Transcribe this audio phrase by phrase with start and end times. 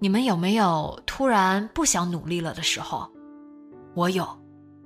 [0.00, 3.10] 你们有没有突然不想努力了的时候？
[3.94, 4.26] 我有，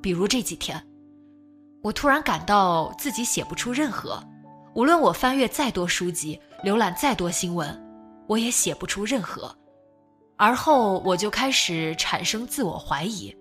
[0.01, 0.81] 比如这几天，
[1.83, 4.23] 我突然感到自己写不出任何，
[4.75, 7.69] 无论我翻阅再多书籍，浏览再多新闻，
[8.27, 9.53] 我也写不出任何。
[10.37, 13.35] 而后我就开始产生自我怀疑：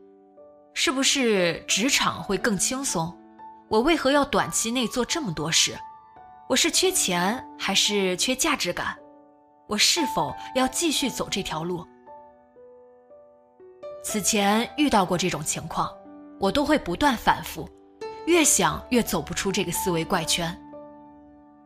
[0.74, 3.16] 是不是职场会更轻松？
[3.70, 5.78] 我为何要短期内做这么多事？
[6.50, 8.98] 我是缺钱还是缺价值感？
[9.68, 11.86] 我是否要继续走这条路？
[14.02, 15.92] 此前遇到过这种情况，
[16.40, 17.68] 我都会不断反复，
[18.26, 20.58] 越想越走不出这个思维怪圈。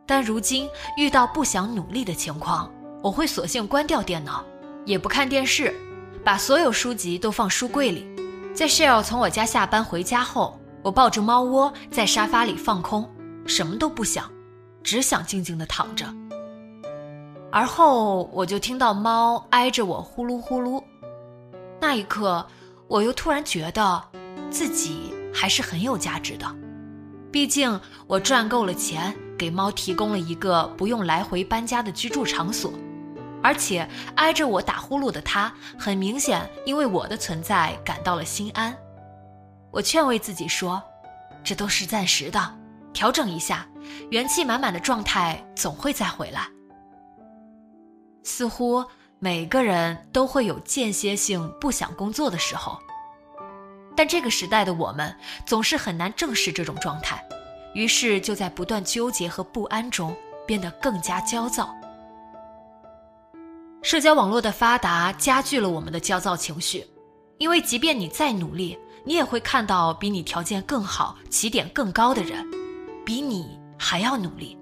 [0.04, 2.68] 但如今遇到不想努力的情况，
[3.00, 4.44] 我会索性关掉电脑，
[4.84, 5.72] 也不看电视，
[6.24, 8.04] 把所有书籍都放书柜里。
[8.52, 13.08] 在 Shell 从我家下班回家后，我抱着猫窝在沙发里放空，
[13.46, 14.28] 什么都不想，
[14.82, 16.04] 只想静静的躺着。
[17.52, 20.82] 而后我就听到猫挨着我呼噜呼噜，
[21.78, 22.46] 那一刻，
[22.88, 24.02] 我又突然觉得，
[24.50, 26.46] 自己还是很有价值的。
[27.30, 32.72] 毕竟我赚够了钱，给猫提供了一个不用来回搬家的居住场所，
[33.42, 38.74] 而且挨着我打呼噜的它，很明显因为我的存在感到了心安。
[39.70, 40.82] 我劝慰自己说，
[41.44, 42.40] 这都是暂时的，
[42.94, 43.66] 调整一下，
[44.10, 46.48] 元气满满的状态总会再回来。
[48.22, 48.84] 似乎
[49.18, 52.78] 每个人都会有间歇性不想工作的时候，
[53.96, 55.14] 但这个时代的我们
[55.46, 57.22] 总是很难正视这种状态，
[57.74, 60.14] 于是就在不断纠结和不安中
[60.46, 61.74] 变得更加焦躁。
[63.82, 66.86] 社交网络的发达加剧了我们的焦躁情绪，
[67.38, 72.48] 因为即便你再努力，你也会看到比你条件更好、起点更高的人，
[73.04, 74.56] 比你还要努力，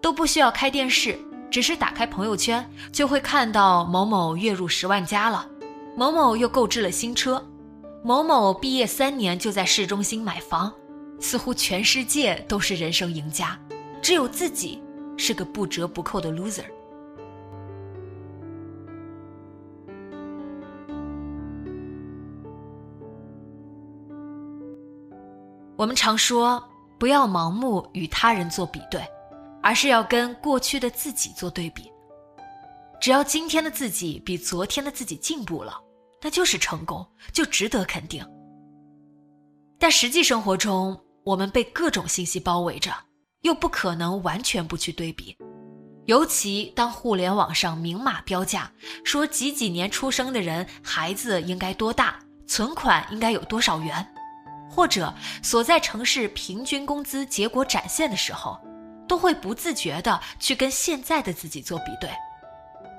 [0.00, 1.18] 都不需要开电视。
[1.52, 5.46] 只是打开朋友圈，就会看到某某月入十万加了，
[5.94, 7.46] 某某又购置了新车，
[8.02, 10.72] 某某毕业三年就在市中心买房，
[11.20, 13.60] 似乎全世界都是人生赢家，
[14.00, 14.82] 只有自己
[15.18, 16.64] 是个不折不扣的 loser。
[25.76, 26.62] 我们常说，
[26.98, 29.02] 不要盲目与他人做比对。
[29.62, 31.90] 而是要跟过去的自己做对比，
[33.00, 35.80] 只要今天的自己比昨天的自己进步了，
[36.20, 38.26] 那就是成功，就值得肯定。
[39.78, 42.92] 但实际生活中，我们被各种信息包围着，
[43.42, 45.36] 又不可能完全不去对比。
[46.06, 48.68] 尤其当互联网上明码标价
[49.04, 54.04] 说几几年出生的人孩子应该多大，存款应该有多少元，
[54.68, 58.60] 或者所在城市平均工资结果展现的时候。
[59.08, 62.10] 都会不自觉的去跟现在的自己做比对，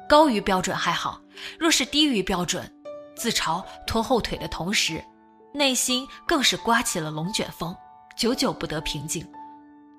[0.08, 1.19] 高于标准还好，
[1.59, 2.72] 若是低于标准，
[3.16, 5.03] 自嘲拖后腿的同时，
[5.53, 7.75] 内心更是刮起了龙卷风，
[8.18, 9.28] 久久不得平静，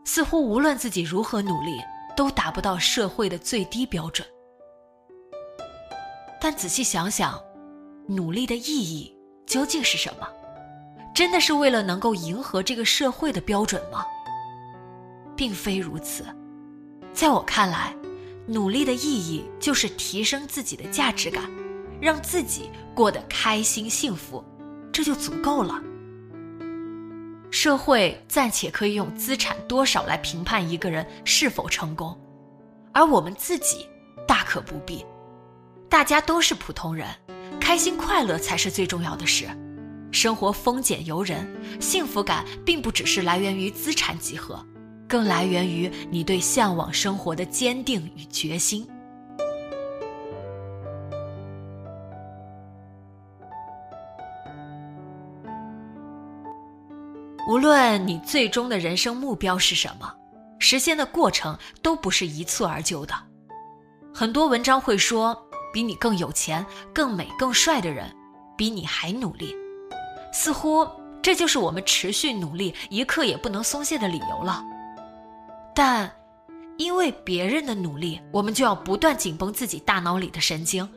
[0.05, 1.81] 似乎无论自己如何努力，
[2.17, 4.27] 都达不到社会的最低标准。
[6.41, 7.41] 但仔细想想，
[8.07, 9.17] 努力的意义
[9.47, 10.29] 究竟是什么？
[11.15, 14.05] 真的是为了能够迎合这个社会的标准吗？
[15.37, 16.25] 并非如此，
[17.13, 17.95] 在我看来，
[18.47, 21.51] 努力的意义就是提升自己的价值感，
[22.01, 24.45] 让自己过得开心幸福，
[24.93, 25.83] 这就足够了。
[27.51, 32.19] 社会暂且可以用资产多少来评判一个人是否成功，
[32.93, 33.87] 而我们自己
[34.27, 35.05] 大可不必。
[35.89, 37.09] 大家都是普通人，
[37.61, 39.47] 开心快乐才是最重要的事。
[40.11, 41.49] 生活丰俭由人，
[41.81, 44.65] 幸福感并不只是来源于资产集合。
[45.09, 48.87] 更来源于你对向往生活的坚定与决心。
[57.47, 60.13] 无论你最终的人生目标是什么，
[60.59, 63.15] 实现的过程都不是一蹴而就的。
[64.15, 65.37] 很多文章会说，
[65.73, 68.11] 比你更有钱、更美、更帅的人，
[68.57, 69.55] 比你还努力，
[70.33, 70.89] 似乎
[71.21, 74.65] 这就是我们持续努力、一刻也不能松懈的理由了。
[75.75, 76.11] 但，
[76.77, 80.89] 因为别人的努力，我们就要不断紧绷自己大脑里的神经。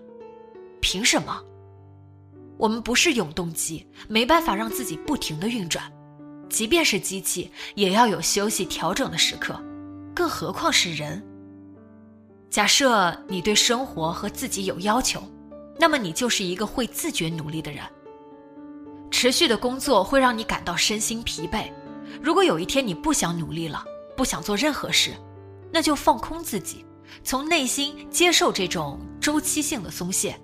[0.80, 1.42] 凭什么？
[2.58, 5.92] 我们不是永动机，没办法让自己不停的运转。
[6.50, 9.62] 即便是机器，也要有休息调整的时刻，
[10.16, 11.22] 更何况是人。
[12.50, 15.22] 假设你对生活和自己有要求，
[15.78, 17.84] 那么你就是一个会自觉努力的人。
[19.12, 21.70] 持续的工作会让你感到身心疲惫。
[22.22, 23.84] 如果有一天你不想努力了，
[24.18, 25.14] 不想做任何事，
[25.72, 26.84] 那就放空自己，
[27.24, 30.38] 从内心接受这种周期性的松懈，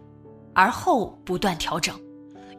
[0.54, 2.00] 而后不断调整，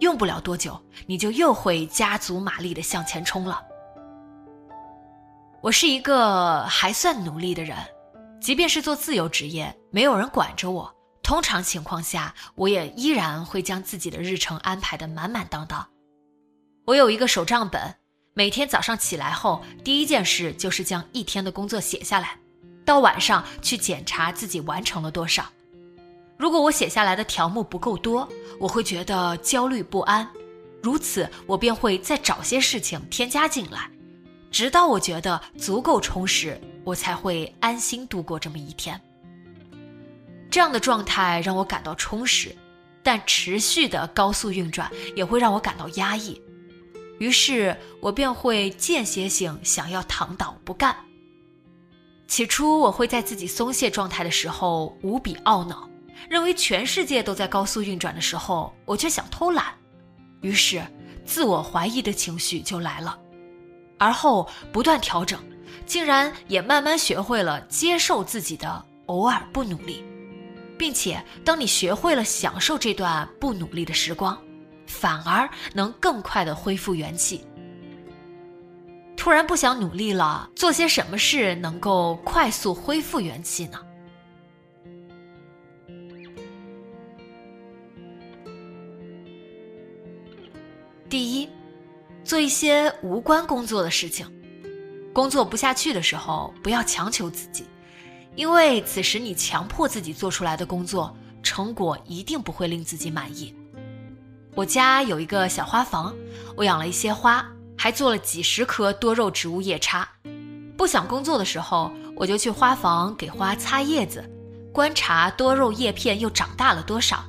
[0.00, 3.62] 用不了多久，你就又会加足马力的向前冲了。
[5.62, 7.78] 我是一个还算努力的人，
[8.40, 15.87] 即便是做自由职业，没有人管着我，通常情况下，我也依然会将自己的日程安排的满满当当。
[16.87, 17.94] 我有一个手账本，
[18.36, 22.36] 每天早上起来后，第一件事就是将一天的工作写下来，
[22.84, 25.46] 到晚上去检查自己完成了多少。
[26.36, 28.28] 如果我写下来的条目不够多，
[28.58, 30.28] 我会觉得焦虑不安，
[30.82, 33.88] 如此我便会再找些事情添加进来，
[34.50, 39.00] 直到我觉得足够充实，我才会安心度过这么一天。
[40.50, 42.52] 这样的状态让我感到充实，
[43.00, 46.40] 但持续的高速运转也会让我感到压抑。
[47.19, 50.96] 于是我便会间歇性想要躺倒不干。
[52.26, 55.88] 起初我会在自己松懈状态的时候无比懊恼，
[56.28, 59.66] 认为全世界都在高速运转的时候，我却想偷懒，
[60.40, 60.82] 于是
[61.25, 63.19] 自我怀疑的情绪就来了。
[63.99, 65.38] 而后不断调整，
[65.87, 70.02] 竟然也慢慢学会了接受自己的偶尔不努力，
[70.76, 74.37] 并且当你学会了享受这段不努力的时光。
[74.94, 77.44] 反而能更快的恢复元气。
[79.17, 83.81] 突然不想努力了，做些什么事能够快速恢复元气呢？
[91.08, 91.49] 第一，
[92.23, 94.31] 做一些无关工作的事情。
[95.12, 97.64] 工作不下去的时候，不要强求自己，
[98.35, 103.55] 因为此时你强迫自己做出来的工作，成果一定不会令自己满意。
[104.54, 106.14] 我家有一个小花房，
[106.54, 107.44] 我养了一些花，
[107.76, 110.08] 还做了几十棵多肉植物叶插。
[110.76, 114.24] 不想工作的时候，我就去花房给花擦叶子，
[114.72, 117.24] 观察多肉叶片又长大了多少，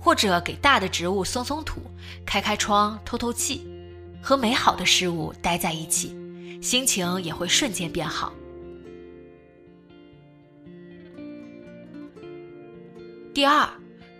[0.00, 1.82] 或者给大的植物松松土，
[2.24, 3.68] 开开窗透透气，
[4.22, 6.16] 和美好的事物待在一起，
[6.62, 8.32] 心情也会瞬间变好。
[13.34, 13.68] 第二，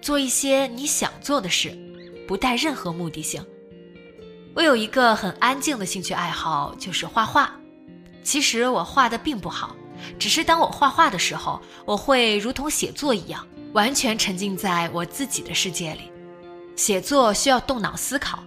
[0.02, 1.74] 做一些你想做的事。
[2.30, 3.44] 不带任何目的性。
[4.54, 7.52] 我有一个很安静的兴趣爱好，就是画画。
[8.22, 9.74] 其实我画的并不好，
[10.16, 16.02] 只是当我画画的时候，我会如同写作一样，完全沉浸在我自己的世界里。
[16.76, 18.38] 写作需要动脑思考，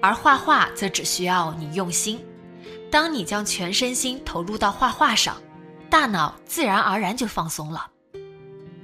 [0.00, 2.24] 而画画则只需要你用心。
[2.90, 5.36] 当你将全身心投入到画画上，
[5.90, 7.86] 大脑自然而然就放松了。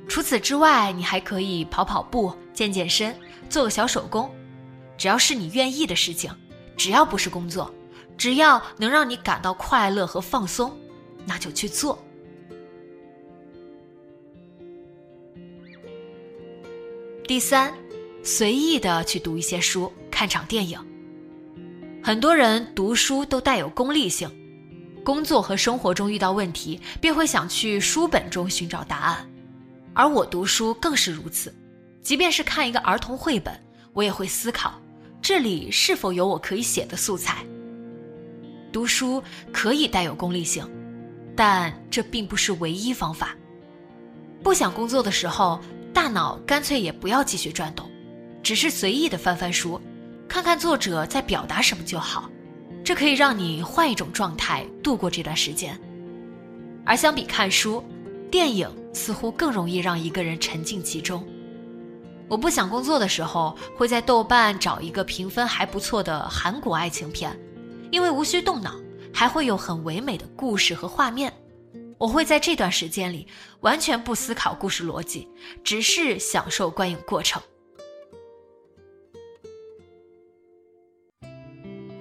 [0.07, 3.19] 除此之外，你还可以跑跑步、健健身、
[3.49, 4.31] 做个小手工。
[5.03, 6.31] 只要是你愿意的事情，
[6.77, 7.75] 只要不是工作，
[8.17, 10.79] 只要能让你感到快乐和放松，
[11.27, 12.01] 那就去做。
[17.27, 17.75] 第三，
[18.23, 20.79] 随意的去读一些书，看场电影。
[22.01, 24.31] 很多人读书都带有功利性，
[25.03, 29.29] 工作和生活中遇到问题，便会想去书本中寻找答案，
[29.95, 31.53] 而我读书更是如此。
[32.03, 33.53] 即便是看一个儿童绘本，
[33.93, 34.81] 我也会思考。
[35.23, 37.47] 这里是否有我可以写的素材？
[38.73, 39.23] 读书
[39.53, 40.69] 可以带有功利性，
[41.37, 43.37] 但这并不是唯一方法。
[44.43, 45.61] 不想工作的时候，
[45.95, 47.89] 大脑干脆也不要继续转动，
[48.43, 49.81] 只是随意的翻翻书，
[50.29, 52.29] 看看作者在表达什么就好。
[52.83, 55.81] 这可以让你换一种状态度过这段时间。
[56.85, 57.85] 而相比看书，
[58.29, 61.25] 电影似乎更容易让一个人沉浸其中。
[62.33, 67.39] 我不想工作的时候，会在豆瓣找一个评分还不错的韩国爱情片，
[67.91, 68.75] 因为无需动脑，
[69.13, 71.31] 还会有很唯美的故事和画面。
[71.99, 73.27] 我会在这段时间里
[73.61, 75.29] 完全不思考故事逻辑，
[75.63, 77.43] 只是享受观影过程。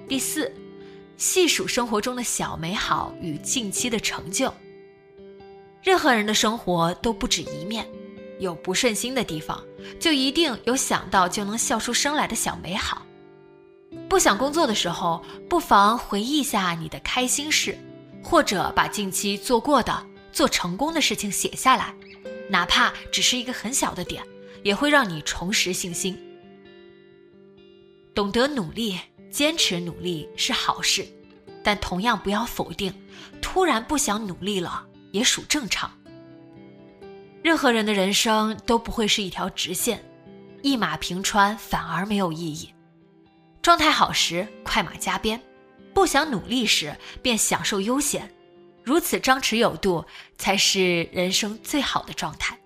[0.08, 0.50] 第四，
[1.18, 4.50] 细数生活中的小美好与近期的成就。
[5.82, 7.86] 任何人的生活都不止一面。
[8.38, 9.62] 有不顺心的地方，
[9.98, 13.02] 就一定有想到就能笑出声来的小美好。
[14.08, 17.78] 不想工作的时候，不妨回忆一下你的开心事，
[18.22, 21.94] 或者把近期做过的、做成功的事情写下来，
[22.48, 24.22] 哪怕只是一个很小的点，
[24.62, 26.18] 也会让你重拾信心。
[28.14, 28.98] 懂得努力、
[29.30, 31.06] 坚持努力是好事，
[31.62, 32.92] 但同样不要否定，
[33.40, 35.90] 突然不想努力了也属正常。
[37.42, 40.02] 任何人的人生都不会是一条直线，
[40.62, 42.72] 一马平川反而没有意义。
[43.60, 45.40] 状态好时快马加鞭，
[45.92, 48.32] 不想努力时便享受悠闲，
[48.84, 50.04] 如此张弛有度
[50.38, 52.56] 才是人生最好的状态。